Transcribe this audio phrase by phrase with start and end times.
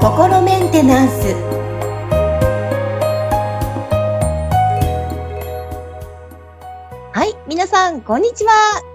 [0.00, 1.34] 心メンテナンス。
[7.12, 8.50] はい皆さんこんにちは。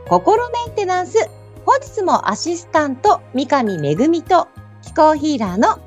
[0.07, 1.29] 心メンテナンス。
[1.67, 4.47] 本日もアシスタント三上恵と
[4.81, 5.79] 気候ヒーラーの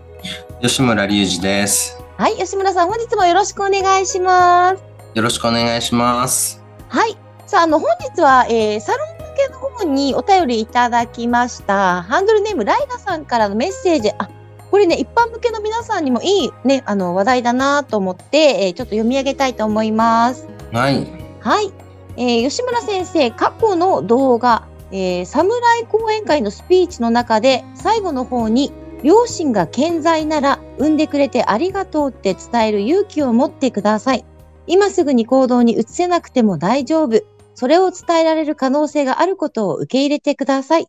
[0.61, 2.01] 吉村隆二です。
[2.17, 4.85] はい吉村さん本日もよろしくお願いします。
[5.15, 6.63] よろしくお願いします。
[6.89, 7.19] はい
[7.49, 14.29] さああの本日は、えー、サロン向けの方にお便りいただきましたハンドルネームライナさんからのメッセージあ
[14.71, 20.49] これね、一般向けの皆さんにもいいね、あの話題だなと思って、えー、ちょっと読み上げたいと思います。
[20.73, 21.07] はい。
[21.41, 21.71] はい。
[22.17, 34.25] えー、吉村先生、過去の動画、えー、侍講演会のスピーチの中で、最後の方に、両親が健在なら、産んでくれてありがとうって伝える勇気を持ってください。
[34.67, 37.23] 今すぐに行動に移せなくても大丈夫。
[37.55, 40.87] それを伝えられる可能性があることを受け入れてください。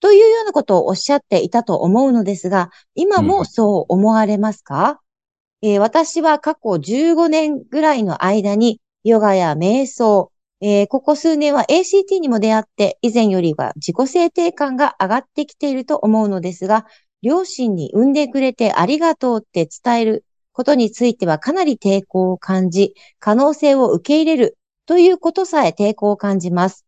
[0.00, 5.00] というようなことをおっしゃっていたと思うのですが、今もそう思われますか、
[5.62, 16.86] うん、えー、私は過去15年ぐらいの間に、ヨガや瞑想、えー、ここ数年は ACT にも出会って、以前よりは自己肯定感が上がってきていると思うのですが、
[17.22, 26.84] 両親に産んでくれてありがとうって伝えることについてはかなり抵抗を感じ、可能性を受け入れるということさえ抵抗を感じます。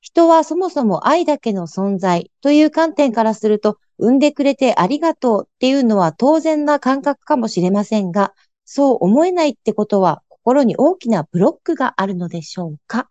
[0.00, 8.32] 人はそもそも愛だけの存在という観点からすると、産んでくれてありがとうっていうのは当然な感覚かもしれませんが、
[8.64, 13.10] そう思えないってことは心に大きなブロックがあるのでしょうか？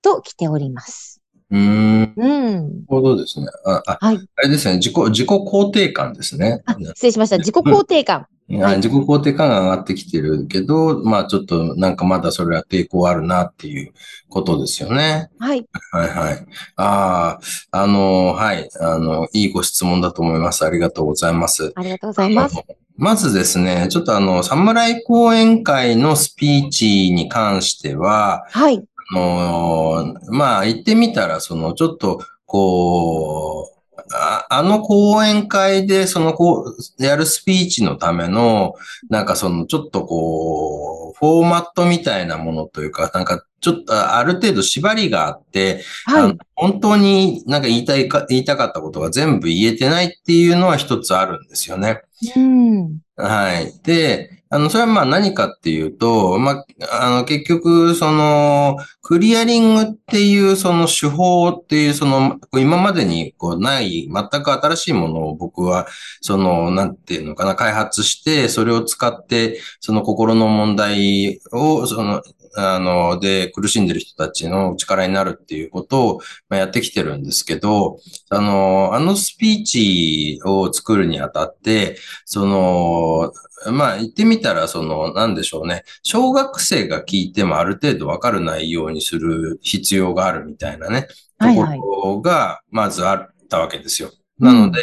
[0.00, 1.20] と来ております。
[1.50, 2.14] うん。
[2.16, 2.54] うん。
[2.54, 3.46] なるほどですね。
[3.64, 4.76] あ、あはい、あれですね。
[4.76, 6.62] 自己、自己肯定感ですね。
[6.94, 7.38] 失礼しました。
[7.38, 8.26] 自己肯定感。
[8.48, 13.92] はい、自己肯定感が上がってきてるけど、まあちょっとなんかまだそれは抵抗あるなっていう
[14.28, 15.30] ことですよね。
[15.40, 15.66] はい。
[15.90, 16.46] はいはい。
[16.76, 17.38] あ
[17.72, 18.68] あ、あの、はい。
[18.80, 20.64] あの、いいご質問だと思います。
[20.64, 21.72] ありがとうございます。
[21.74, 22.56] ありがとうございます。
[22.96, 28.82] まずですね、ちょっとあの、侍講演会のスピーチに関しては、はい。
[29.12, 33.75] あの、まあ言ってみたら、そのちょっと、こう、
[34.12, 38.74] ああの講演会で、そのこう、やるスピーチのための、
[39.08, 52.02] なんかその、ちょっとこう、フォーマットみたいなものというか、なんか、ちょっとある程度縛りがあって、はい、本当になんか言いたいか、言いたかったことが全部言えてないっていうのは一つあるんですよね。
[52.36, 52.98] うん。
[53.16, 53.72] はい。
[53.82, 65.88] で、あの、それはまあ何かっていうと、まあ、あの、結局、その、クリアリングっていうその手法っていうその、今までにこうない、全く新しいものを僕は、
[66.20, 72.22] その、なんていうのかな、開発して、それを使って、その心の問題を、その、
[72.54, 77.98] あの、で、苦しんでる人たちの力になるっていうことを、まあ、やってきてるんですけど、
[78.30, 83.32] あの、あのスピーチを作るにあたって、その、
[83.72, 85.84] まあ言ってみたら、その、なんでしょうね。
[86.02, 91.08] 小学生が聞いてもある程度わかる内容にする必要があるみたいなね、
[91.38, 91.62] とこ
[92.04, 94.10] ろが、まずあったわけですよ。
[94.38, 94.82] なので、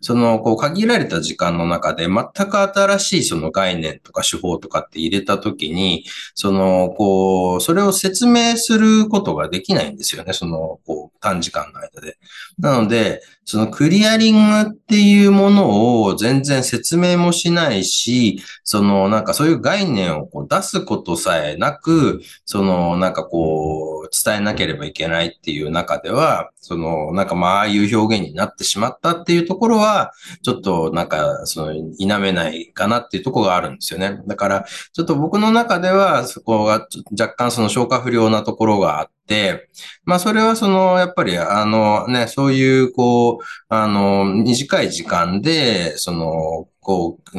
[0.00, 6.04] その、こう、限られた時間の中で、全く新しいその概念とか手法とかって入れたときに、
[6.34, 10.32] その、こう、それを説明することができないんですよね。
[10.32, 12.18] その、こう、短時間の間で。
[12.58, 30.12] なので、そのクリアリングっていうものを全然説明もしないし、そのなんかそういう概念をこう出すことさえなく、そのなんかこう伝えなければいけないっていう中では、そのなんかまあああいう表現になってしまったっていうところところは、
[30.42, 34.22] ちょっとなんかその否めないかなっていうところがあるんですよね。
[34.26, 39.68] だからちょっと僕の中ではそこが若干その消化不良なところがあって、、
[40.04, 47.38] まあそれはその、やっぱりあのね、そういう、こう、あの、短い時間で、その、こう、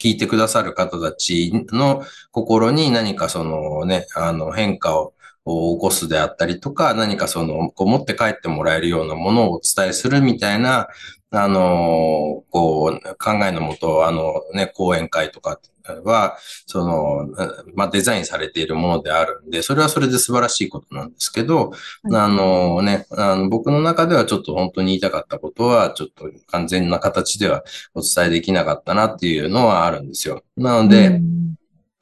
[0.00, 5.14] 聞いてくださる方たちの心に何かそのね、あの変化を
[5.46, 10.88] 起こすであったりとか、何かその、こう持って帰ってもらえるようなものをお伝えするみたいな、
[11.30, 15.60] あの、こう、考えのもと、あのね、講演会とか
[16.04, 17.28] は、その、
[17.74, 21.72] まあ、デザインされているものであるんで、それはそれで素晴らしいことなんですけど、
[22.12, 27.64] あのね、あの僕の中ではちょっと本当に言いたかったことは、ちょっと完全な形では
[27.94, 30.42] お伝えできなかったなっていうのはあるんですよ。
[30.56, 31.20] なので、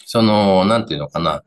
[0.04, 1.42] その、なんていうのかな。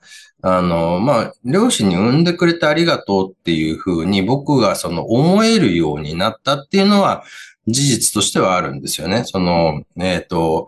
[0.47, 7.24] あの、まあ、両親に産んでくれてありがとうっていうふうに僕がその思えるようになったっていうのは、
[7.65, 9.24] 事実としてはあるんですよね。
[9.25, 10.68] その、えっ、ー、と、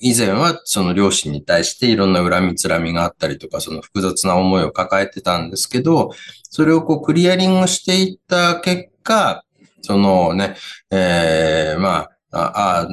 [0.00, 6.10] 以前はその両親に対していろんな恨みつらみがあったりとか、その複雑な思いを抱えてたんですけど、
[6.42, 9.44] それをこうクリアリングしていった結果、
[9.82, 10.56] そのね、
[10.90, 12.88] えー、まあ、ああ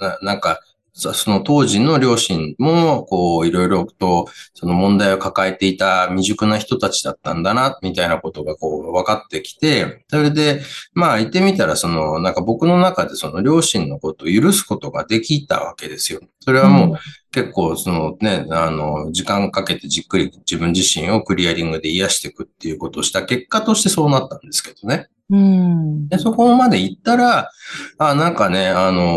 [0.00, 0.60] な、なんか、
[0.96, 10.62] その当時の両親も、こう、いろいろと、その問題を抱えていた未熟な人たちだったんだな、みたいなことが、こう、分かってきて、それで、
[10.94, 16.20] まあ、言ってみたら、その、なんか僕の中で、その両親のことを許すことができたわけですよ。
[16.40, 16.96] それはもう、
[17.30, 25.08] 結構、そのね、あの、時間かけてじっくり自分自身をクリアリングで癒していくっていうことをした結果としてそうなったんですけどね。
[25.30, 26.08] うん。
[26.08, 27.50] で、そこまで行ったら、
[27.98, 29.16] あ、なんかね、あのー、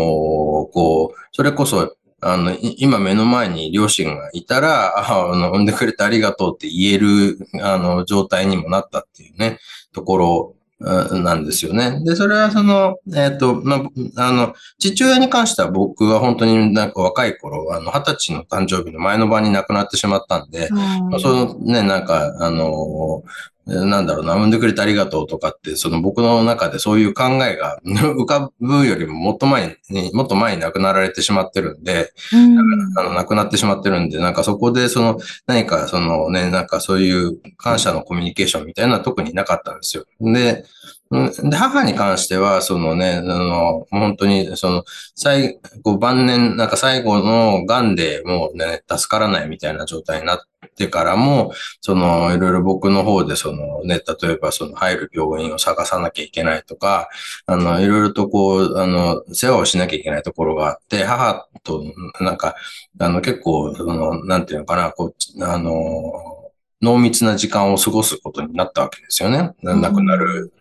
[0.72, 9.58] こう、それこそ、あの、今目の前に両親がいたら、あの、産んでくれてありがとうって言える、あの、状態にもなったっていうね、
[9.92, 12.02] ところなんですよね。
[12.04, 13.84] で、それはその、えっ、ー、と、ま
[14.16, 20.68] あ、あの、父親に関しては僕は本当になんか若い頃、あの、二十歳の誕生日の前の晩に亡くなってしまったんで、
[21.12, 23.22] うん、そのね、なんか、あの、
[23.70, 32.58] なんだろうな、産んでくれてありがとうとかって、その僕の中でそういう考えが 浮かぶよりももっと前に、もっと前に亡くなられてしまってるんで、うん、
[32.98, 40.04] あの亡くなってしまってるんで、なんかそこでその何かそのね、なんかそういう感謝のコミュニケーションみたいなのは特になかったんですよ。
[40.20, 40.64] で、
[41.10, 44.84] で、母に関しては、そのね、あの、本当に、その、
[45.16, 50.38] 最後、晩年、なんか最後の癌でもうね、助からないみたいな状態になっ
[50.76, 57.08] てからも、その、いろいろ僕の方で、そのね、例えばその入る病院を探さなきゃいけないとか、
[57.46, 61.82] あの、いろいろとこう、あの、世話をしなきゃいけないところがあって、母と、
[62.20, 62.54] なんか、
[63.00, 66.39] あの、結構、その、なんていうのかな、こう、あの、
[66.80, 69.52] 濃密な時間を過ごすことになったわけですよね。
[69.62, 70.52] 亡くなる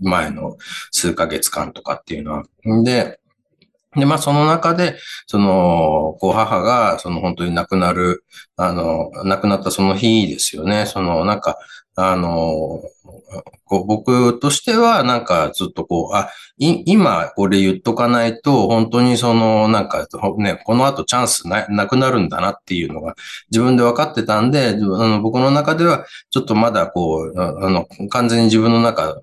[0.00, 0.56] 前の
[0.90, 2.44] 数ヶ月間とかっていうのは。
[2.84, 3.18] で、
[3.96, 4.96] で、まあ、その中で、
[5.26, 8.24] その、こう、母が、その、本当に亡くなる、
[8.56, 10.86] あの、亡くなったその日ですよね。
[10.86, 11.58] その、なんか、
[11.96, 12.80] あの、
[13.64, 20.06] こう僕としては、なんかずっとこう、あ、今これ言っとかないと、本当にその、なんか
[20.38, 23.14] ね、この後チャンスななくなるんだなっていうのが
[23.50, 29.16] 自分で分かってたんで、あの僕の中では、ちょっとまだこう、あの、完全に自分の中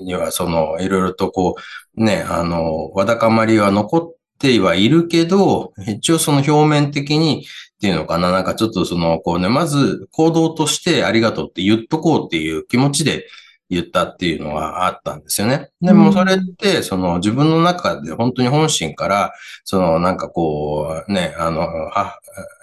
[0.00, 1.60] には、その、いろいろとこう、
[1.98, 7.46] ね、あの、わだかまりは残ってはいるけど、一応その表面的に
[7.76, 13.26] っていうのかな、なんかちょっとその、こうね、まず行動としてありがとうって言っとこうっていう気持ちで、
[13.70, 15.70] 言ったっていうのはあったんですよね。
[15.80, 19.32] でもそれって、その自分の中で本当に本心から、
[19.64, 22.18] そのなんかこう、ね、あの、は、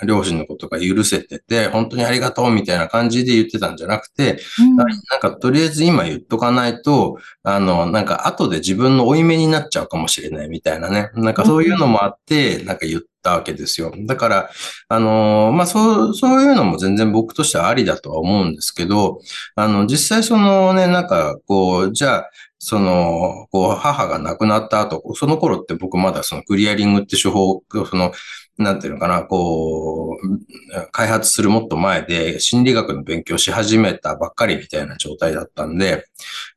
[0.06, 4.88] 両親のことが許せてて、本当にありがとうみたいな感じで言ってたんじゃなくて、うん、なん
[5.20, 11.12] かとりあえず今言っとかないと、あの、なんか後で自分の負い目になっちゃうかもしれないみたいなね。
[11.14, 13.92] なんかそういうのもあって、なんか言ったわけですよ。
[14.06, 14.50] だから、
[14.88, 19.20] あの、まあ、そう、そういうのも全然僕としてはありだとは思うんですけど、
[19.56, 22.30] あの、実際そのね、なんか、こう、じゃあ、
[22.60, 28.12] その、こう、母が亡くなった後、その頃って僕まだそのクリアリングって手法、その、
[28.58, 36.06] なんていうのかな、こう、開発するもっと前で心理学の勉強し始めたばっかりみたいな状態だったんで、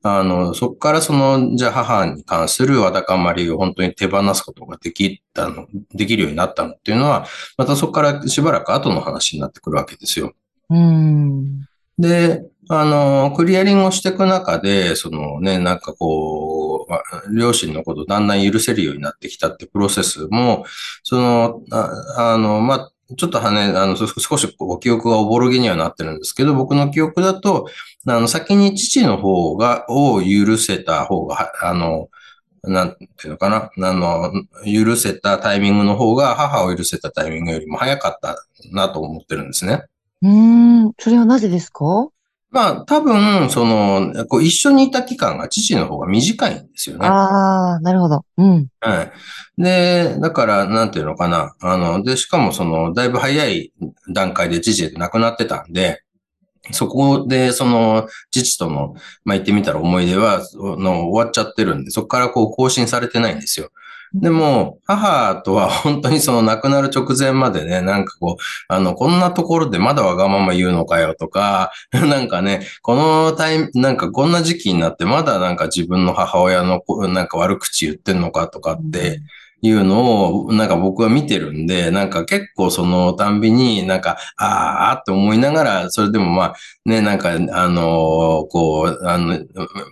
[0.03, 10.35] あの、そこからその、じゃあ母に関するわだかまりを本当に手放すことができたの、できるようになったのっていうのは、またそこからしばらく後の話になってくるわけですよ。
[10.71, 11.67] うん。
[11.99, 16.38] で、あの、クリアリングをしていく中で、そのね、なんかこう、
[17.37, 20.65] 両親のことをだんだん許せるようになってきたってプロセスも、
[21.03, 27.67] その、あの、まあ、ちょっとはね、あの、少しご記憶がおぼろげにはなってるんですけど、僕の記憶だと、
[28.07, 32.09] あの、先に父の方が、を許せた方が、あの、
[32.65, 34.33] なんていうのかな、あの、
[34.67, 38.37] 許せたタイミングの方が、母を許せたタイミングよりも早かった
[38.73, 39.85] なと思ってるんですね。
[40.21, 42.09] うん、それはなぜですか？
[42.51, 47.07] まあ、多分、その、こう一緒にいた期間が父の方が短いんですよね。
[47.07, 48.25] ああ、なるほど。
[48.39, 48.69] うん。
[48.81, 49.13] はい。
[49.63, 51.55] で、だから、なんていうのかな。
[51.61, 53.73] あの、で、しかもその、だいぶ早い
[54.15, 56.03] 段階で父で亡くなってたんで、
[56.73, 63.71] そこで、その、父との、まあ、言ってみたら思い出は、の終わっちゃってるんで、そこからこう更新されてないんですよ。
[64.15, 79.21] でも、母とは本当にその亡くなる直前までね、なんかこう、あの、こんなところでまだわがまま言うのかよとか、 なんかね、このタイム、なんかこんな時期になってまだなんか自分の母親のなんか悪口言ってんのかとかって、
[79.61, 89.41] いうのを、なんか僕は見てるんで、なんか結構そのたんびになんか、ああって思いながら、それでもまあ、ね、なんか、あのこう、あの、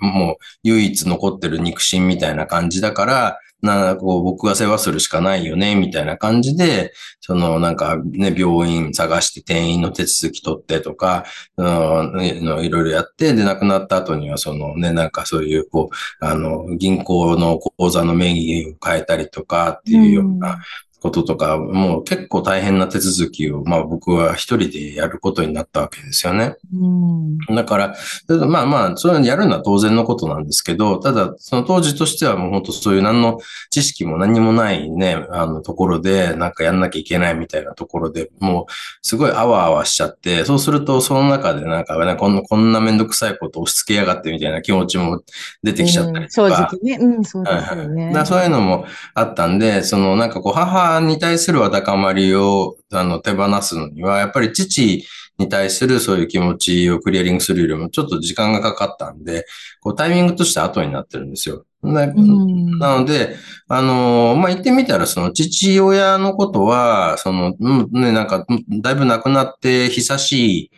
[0.00, 11.24] もう唯一残ってる肉親みたいな感じだから、な、こう、僕が世話するしかないよね、みたいな感じで、その、なんかね、病院探して店員の手続き取ってとか、
[11.56, 20.58] うん、いろいろやって、で、亡くなった後には、そのね、なんかそういう、こう、あの、銀行の口座の名義を変えたりとかっていうような、
[21.06, 26.56] こととか、もう結構大変な手続きを、まあ僕は一人でやることになったわけですよね。
[26.74, 27.96] うん、だから、
[28.46, 33.38] まあまあ、それやるのは当然のことなんですけど、ただ、その当時としてはもう本当そういう何の
[33.70, 38.72] 知識も何もないね、あのところで、なんかやんなきゃいけないみたいなところで、もう
[39.02, 45.22] すごいあわあわしちゃって、そうするとその中でなんかね、こんな、こんなめんどくさいことを押し付けやがってみたいな気持ちも
[45.62, 46.42] 出てきちゃったりとか。
[46.42, 46.98] うん、正直ね。
[47.00, 48.04] うん、そうですよね。
[48.06, 55.04] はいはい、そういうのもあったんで、そのなんかこう母に対するわだかまりをあの手放すのには、やっぱり父
[55.38, 59.46] に対するそういう気持ちをクリアリングするよりもちょっと時間がかかったんで、
[59.80, 61.64] こうタイミングとして後になってるんですよ。
[61.82, 62.06] な
[62.98, 63.36] ので、
[63.68, 67.54] あの、まあ、言ってみたら、その父親のことは、その、
[67.90, 68.44] ね、なんか、
[68.80, 70.70] だいぶ亡くなって久しい、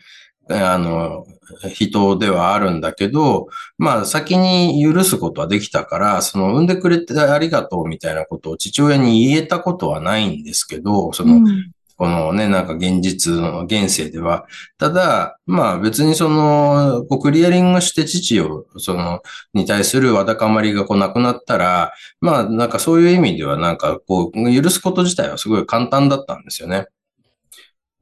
[0.50, 1.26] あの、
[1.72, 14.46] 人ではあるんだけど、まあ先に許すことはできたから、その産んでくれてありがとうみたいなことを父親に言えたことはないんですけど、その、うん、このね、なんか現実の現世では。
[14.78, 19.20] ただ、まあ別にその、こうクリアリングして父を、その、
[19.52, 26.86] に対するわだかまりがこうなくなったら、まあなんかそういう意味ではなんかこう、許すこと自体はすごい簡単だったんですよね。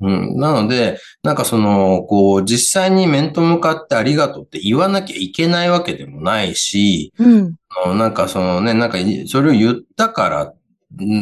[0.00, 0.36] うん。
[0.38, 7.56] なので、なんかその、こう、実際に面と向かってありがとうって言わなきゃいけないわけでもないし、うん、
[7.98, 10.52] なんかそのね、なんかそれを言ったから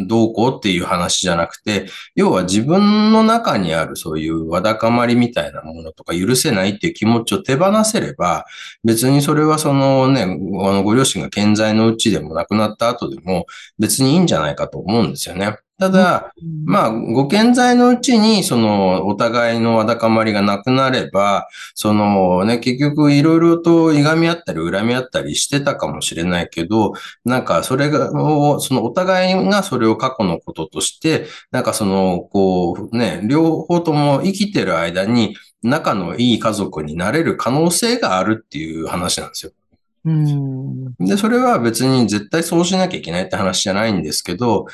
[0.07, 8.45] どうこうっていう話じゃなくて、要は自分の中にあるそういうわだかまりみたいなものとか許せないっていう気持ちを手放せれば、
[8.85, 13.47] 別にそれはそのね、あのご両親が健在のうちでも亡くなった後でも
[13.79, 15.57] 別にいいんじゃないかと思うんですよね。
[15.81, 16.33] ただ、
[16.65, 26.93] まあ、ご健在のうちに、その、お互いのわだかまりがなくなれば、そのね、結局いろいろといがみ合ったり恨み合ったりしてたかもしれないけど、
[27.25, 28.11] なんかそれが、
[28.61, 39.53] そのお互いがそれを過去のこととして、なんかその、こうね、両方とも生きてる間に仲のいい家族になれる可能性があるっていう話なんですよ。
[41.01, 44.67] で、それは別に絶対そうしなきゃいけないって話じゃないんですけど、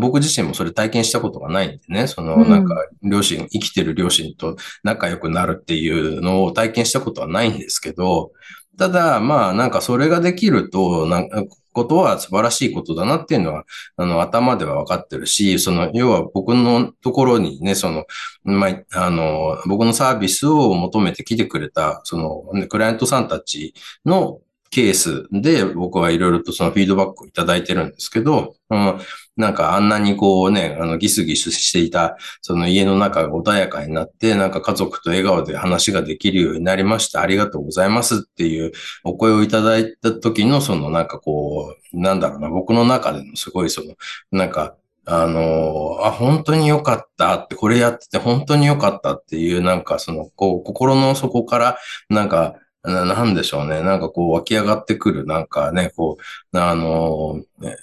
[0.00, 8.32] 僕自身もそれ体験したことがないんでね、そのなんか両親、生きてる両親と仲良くなるっていうのを体験したことはないんですけど、
[8.78, 11.42] ただ、まあなんかそれができると、なんか
[11.78, 13.64] ことは素晴らしいことだなっていうのは、
[13.96, 18.04] あの、頭では分かってるし、その、要は僕のところにね、その、
[18.42, 28.98] まあ、あの、僕のサービスを求めて来てくれた、その、クライアントさんたちのケースで僕はいろいろとそのフィードバックをいただいてるんですけど、うん、
[29.36, 37.20] なんかあんなにこうね、あのギスギスしていたその家の中が穏やかになって、なんか家族と笑顔で話ができるようになりました。
[37.22, 38.72] ありがとうございますっていう
[39.04, 43.94] お声をいただいた時のそのなんかこう、なんだろうな、僕の中でのすごいその、
[44.32, 44.76] なんか
[45.10, 51.78] あの、あ、本当に良かったって、これやってて本当に良かったっていう、なんかその、こう、心の底から、
[52.10, 52.56] なんか、
[52.88, 53.82] なんでしょうね。
[53.82, 56.18] なんかこう湧き上がってくる、なんかね、こ
[56.52, 57.76] う、あの、ね、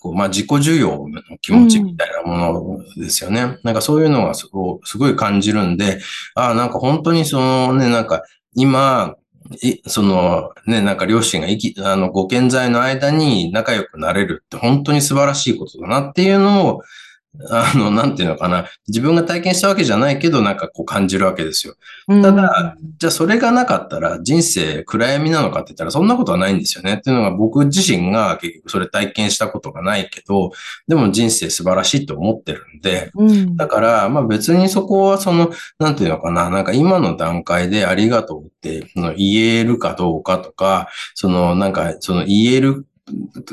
[0.00, 3.42] こうまあ、自己需要の気持ちみたいなものですよね。
[3.42, 6.00] うん、なんかそういうのがすごすごい感じるんで、
[6.34, 8.22] ああ、なんか本当にそのね、なんか
[8.54, 9.16] 今、
[9.86, 16.82] そのね、なんか両親が生き、あの、ご健在の間に仲良くなれるって本当に素晴らしいことだなっていうのを、
[17.50, 18.68] あの、なんていうのかな。
[18.88, 21.74] 自分が体験したわけじゃないけど、なんかこう感じるわけですよ。
[22.06, 26.94] ただ、じゃあそれがなかったら人生暗闇なのかって言ったらそんなことはないんですよね。
[26.94, 30.50] っていうのが僕自身が結局それ体験したことがないけど、
[30.88, 33.12] でも人生素晴らしいと思ってるんで、
[33.56, 36.50] だから、まあ別にそこはその、なんていうのかな。
[36.50, 42.86] なんか今の段階でありがとうって言えるかどうかとか、そのなんかその言える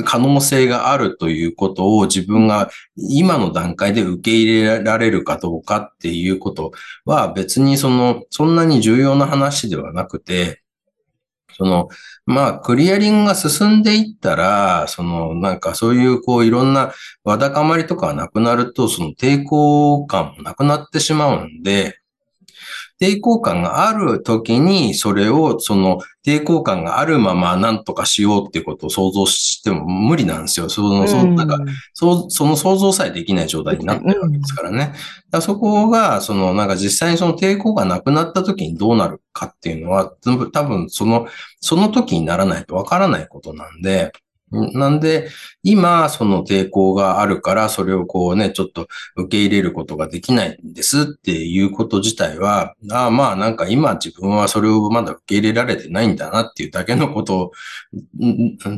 [0.03, 6.71] 可能性があるということを自分が今の段階で受け入れられるかどうかっていうこと
[7.05, 10.62] は別にその、そんなに重要な話ではなくて、
[11.57, 11.88] その、
[12.25, 16.91] まあ、クリアリングが進んでいったら、その、なんかそういう、こう、いろんな
[17.24, 21.97] わだかまりとかがなくなると、その抵抗感もなくなってしまうんで、
[22.99, 30.69] 抵抗感がある時に、それを、その抵抗感があるまま何とかしようっていうことを想像しても無理なんですよ。
[30.69, 31.59] その、その、なんか、
[31.93, 34.93] そその想像さえできない状態になってるわけですからね。
[35.29, 40.13] だそこが、その、なんか実際にその抵抗がなくなった時にどうなるかっていうのは、
[40.53, 41.27] 多分その、
[41.59, 44.13] その時にならないとわからないことなんで、
[44.74, 45.29] なんで、
[45.63, 57.51] 今、その抵抗があるから、それをこうね、ちょっと受け入れることができないんですっていうこと自体は、ああまあなんか今自分はそれをまだ受け入れられてないんだなっていうだけのことを、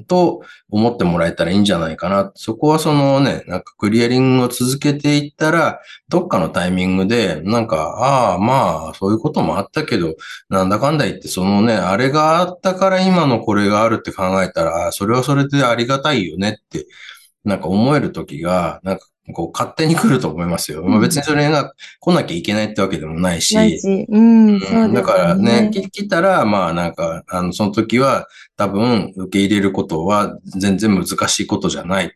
[0.08, 2.32] と思ってもらえたらいいんじゃないかな。
[2.36, 5.80] そこはそのね、なんかクリアリングを続けていったら、
[6.10, 10.16] どっかのタイミングで、なんか、ああまあそういうこともあったけど、
[10.50, 16.88] なんだかんだ言ってそのね、あれがあったから今のこれがあるって考えたら、それはそれでありがたいよねって、
[17.44, 20.84] なんか思える時が、なんかこう勝手に来ると思いますよ。
[20.84, 23.56] まあ、別にそれが来なきゃいけないってわけでもないし。
[23.56, 32.16] ないしうん、うん、だからね、来たら、まあなんか、あの、その時は多分受け入れることは全然難しいことじゃない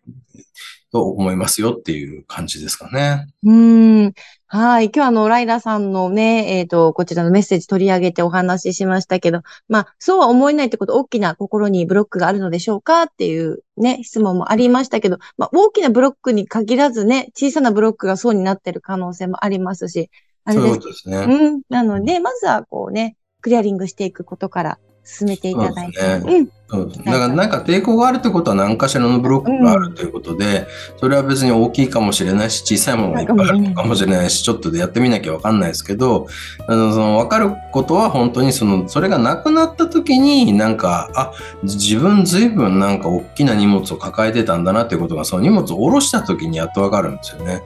[0.91, 3.27] と思いますよっていう感じですかね。
[3.43, 4.13] うん。
[4.47, 4.91] はい。
[4.93, 20.09] 今日あの、ライラさんのね、えっ、ー、と、こちらのメッセージ取り上げてお話ししましたけど、まあ、そうは思えないってこと、大きな心にブロックがあるのでしょうかっていうね、質問もありましたけど、まあ、大きなブロックに限らずね、小さなブロックがそうになってる可能性もありますし、
[20.43, 20.67] あれです。
[20.67, 21.17] そういうことですね。
[21.17, 21.61] うん。
[21.69, 26.01] なので、まずはこうね、クリアリングしていくことから進めていただいて。
[26.01, 26.49] ね、うん。
[26.89, 30.67] だからなんか抵抗があるってことは何かしらのブロックがあるということで、
[30.97, 36.27] それは別に大きいかもしれないし、小さいものがいっぱいあるかもしれないし、ちょっとでやってみなきゃわかんないですけど、
[36.67, 47.63] あの、その分かることは本当にその、それがなくなった時になんか、あ、自分随分なんか大きな荷物を抱えてたんだなっていうことが、その荷物を下ろした時にやっとわかるんですよね。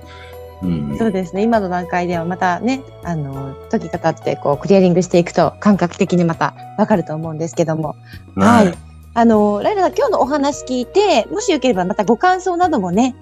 [0.62, 1.43] うん、そうですね。
[1.43, 7.95] 今の段階ではまたね、あの、時が経ってこうクリアリングしていくと感覚的にまたわかると思うんですけども。
[8.35, 8.65] はい。
[8.67, 8.77] はい、
[9.13, 13.15] あの、ライラさん今日のお話聞いて、もしよければまたご感想などもね、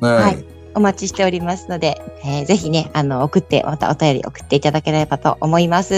[0.00, 5.94] はい、はい、お待ちしておりますので、えー、ぜひね、あの、送って、またお便り送っていただければと思います。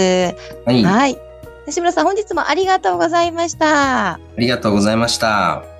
[0.65, 0.83] はい。
[0.83, 1.17] はい。
[1.65, 4.13] 吉村さん、本日もありがとうございました。
[4.13, 5.74] ありがとうございました。